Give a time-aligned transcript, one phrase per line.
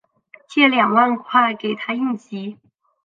[0.47, 2.57] 借两万块给她应急